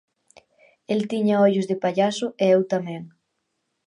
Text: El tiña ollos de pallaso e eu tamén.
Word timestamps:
El 0.93 1.07
tiña 1.11 1.41
ollos 1.45 1.67
de 1.69 1.77
pallaso 1.83 2.25
e 2.43 2.45
eu 2.55 2.61
tamén. 2.73 3.01